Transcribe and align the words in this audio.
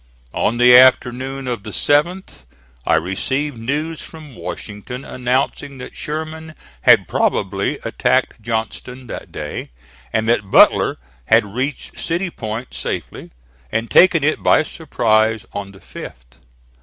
On 0.33 0.57
the 0.57 0.75
afternoon 0.75 1.45
of 1.45 1.61
the 1.61 1.69
7th 1.69 2.45
I 2.87 2.95
received 2.95 3.59
news 3.59 4.01
from 4.01 4.33
Washington 4.35 5.05
announcing 5.05 5.77
that 5.77 5.95
Sherman 5.95 6.55
had 6.81 7.07
probably 7.07 7.77
attacked 7.85 8.41
Johnston 8.41 9.05
that 9.05 9.31
day, 9.31 9.69
and 10.11 10.27
that 10.27 10.49
Butler 10.49 10.97
had 11.25 11.45
reached 11.53 11.99
City 11.99 12.31
Point 12.31 12.73
safely 12.73 13.29
and 13.71 13.91
taken 13.91 14.23
it 14.23 14.41
by 14.41 14.63
surprise 14.63 15.45
on 15.53 15.71
the 15.71 15.79
5th. 15.79 16.39